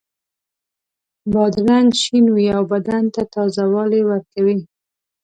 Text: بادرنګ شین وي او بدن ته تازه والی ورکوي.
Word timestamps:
بادرنګ 1.31 1.89
شین 2.01 2.25
وي 2.35 2.45
او 2.57 2.63
بدن 2.71 3.03
ته 3.13 3.21
تازه 3.33 3.63
والی 3.73 4.01
ورکوي. 4.09 4.57